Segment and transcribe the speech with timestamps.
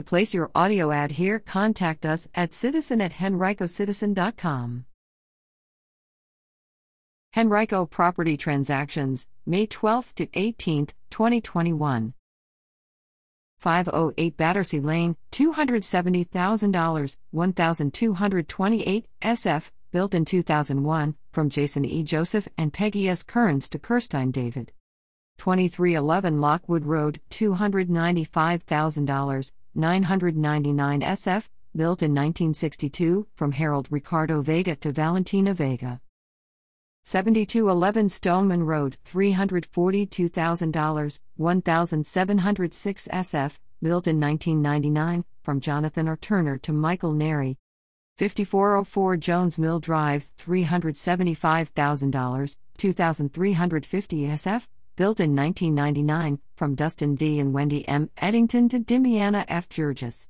[0.00, 4.86] To place your audio ad here, contact us at citizen at henricocitizen.com.
[7.36, 12.14] Henrico Property Transactions, May 12 to 18, 2021.
[13.58, 22.02] 508 Battersea Lane, $270,000, 1228 SF, built in 2001, from Jason E.
[22.02, 23.22] Joseph and Peggy S.
[23.22, 24.72] Kearns to Kirstein David.
[25.36, 35.54] 2311 Lockwood Road, $295,000, 999 SF, built in 1962, from Harold Ricardo Vega to Valentina
[35.54, 36.02] Vega.
[37.04, 46.16] 7211 Stoneman Road, $342,000, 1706 SF, built in 1999, from Jonathan R.
[46.16, 47.58] Turner to Michael Neri.
[48.18, 54.68] 5404 Jones Mill Drive, $375,000, 2350 SF,
[55.00, 57.40] built in 1999, from Dustin D.
[57.40, 58.10] and Wendy M.
[58.18, 59.66] Eddington to Dimiana F.
[59.70, 60.26] Jurgis.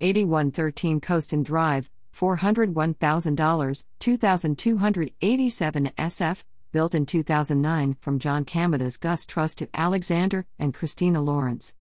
[0.00, 9.68] 8113 Coaston Drive, $401,000, 2,287 SF, built in 2009 from John Camadas Gus Trust to
[9.72, 11.76] Alexander and Christina Lawrence.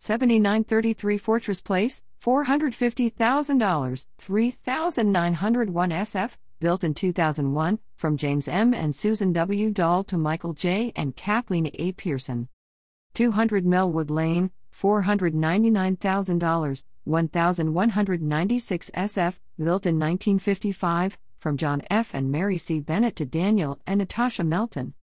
[0.00, 8.72] 7933 Fortress Place, $450,000, 3,901 SF, built in 2001, from James M.
[8.72, 9.72] and Susan W.
[9.72, 10.92] Dahl to Michael J.
[10.94, 11.90] and Kathleen A.
[11.90, 12.48] Pearson.
[13.14, 22.14] 200 Melwood Lane, $499,000, 1196 SF, built in 1955, from John F.
[22.14, 22.78] and Mary C.
[22.78, 24.94] Bennett to Daniel and Natasha Melton.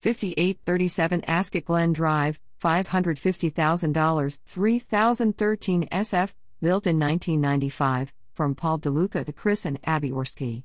[0.00, 6.32] 5837 Ascot Glen Drive, $550,000, 3013 SF,
[6.62, 10.64] built in 1995, from Paul DeLuca to Chris and Abby Orski.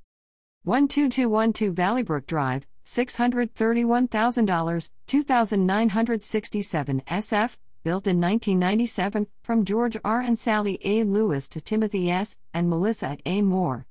[0.65, 10.19] 12212 Valleybrook Drive, $631,000, 2967 SF, built in 1997, from George R.
[10.19, 11.03] and Sally A.
[11.03, 12.37] Lewis to Timothy S.
[12.53, 13.41] and Melissa A.
[13.41, 13.85] Moore.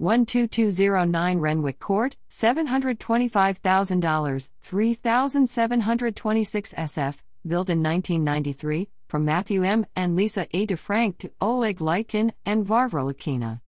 [0.00, 9.86] 12209 Renwick Court, $725,000, 3726 SF, built in 1993, from Matthew M.
[9.94, 10.66] and Lisa A.
[10.66, 13.60] DeFrank to Oleg Lightkin and Varvara Lakina.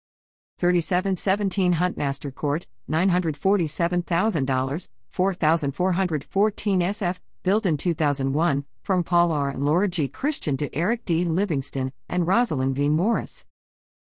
[0.61, 9.49] 3717 Huntmaster Court, $947,000, 4414 SF, built in 2001, from Paul R.
[9.49, 10.07] and Laura G.
[10.07, 11.25] Christian to Eric D.
[11.25, 12.89] Livingston and Rosalind V.
[12.89, 13.43] Morris.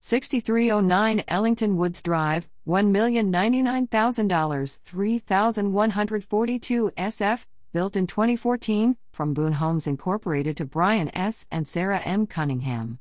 [0.02, 10.64] 6309 Ellington Woods Drive, $1,099,000, 3,142 SF, built in 2014, from Boone Homes Incorporated to
[10.64, 11.48] Brian S.
[11.50, 12.28] and Sarah M.
[12.28, 13.00] Cunningham.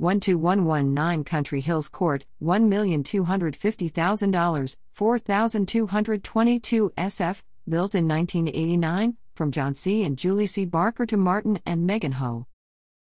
[0.00, 10.02] 12119 Country Hills Court, $1,250,000, 4,222 SF, built in 1989, from John C.
[10.02, 10.64] and Julie C.
[10.64, 12.46] Barker to Martin and Megan Ho.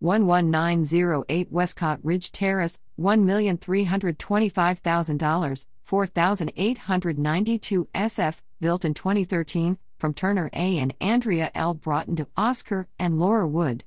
[0.01, 10.79] 11908 Westcott Ridge Terrace, $1,325,000, 4,892 SF, built in 2013, from Turner A.
[10.79, 11.75] and Andrea L.
[11.75, 13.85] Broughton to Oscar and Laura Wood.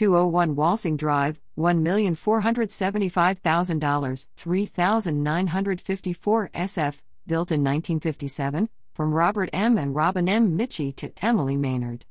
[0.00, 9.76] 201 Walsing Drive, $1,475,000, 3,954 SF, built in 1957, from Robert M.
[9.76, 10.56] and Robin M.
[10.56, 12.06] Mitchie to Emily Maynard.